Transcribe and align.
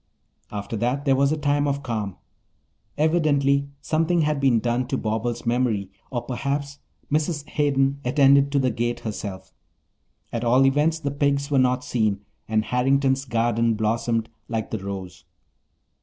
After 0.51 0.75
that 0.77 1.05
there 1.05 1.15
was 1.15 1.31
a 1.31 1.37
time 1.37 1.67
of 1.67 1.83
calm. 1.83 2.17
Evidently 2.97 3.67
something 3.81 4.21
had 4.21 4.39
been 4.39 4.59
done 4.59 4.87
to 4.87 4.97
Bobbles' 4.97 5.45
memory 5.45 5.91
or 6.09 6.23
perhaps 6.23 6.79
Mrs. 7.11 7.47
Hayden 7.49 7.99
attended 8.03 8.51
to 8.51 8.57
the 8.57 8.71
gate 8.71 9.01
herself. 9.01 9.53
At 10.33 10.43
all 10.43 10.65
events 10.65 10.97
the 10.97 11.11
pigs 11.11 11.51
were 11.51 11.59
not 11.59 11.83
seen 11.83 12.21
and 12.47 12.65
Harrington's 12.65 13.25
garden 13.25 13.75
blossomed 13.75 14.29
like 14.49 14.71
the 14.71 14.79
rose. 14.83 15.23